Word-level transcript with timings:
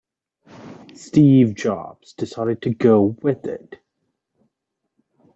Steve 0.95 1.53
Jobs 1.53 2.13
decided 2.13 2.63
to 2.63 2.71
go 2.73 3.15
with 3.21 3.45
it. 3.45 3.75